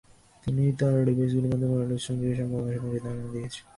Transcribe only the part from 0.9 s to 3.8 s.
ডিভাইসগুলির মাধ্যমে ওয়্যারলেস যোগাযোগের সম্ভাবনা সম্পর্কে ধারণা দিয়েছিলেন।